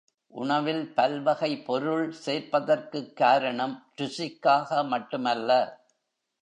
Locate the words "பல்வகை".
0.93-1.57